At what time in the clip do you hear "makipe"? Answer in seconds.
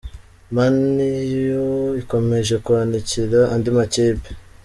3.77-4.29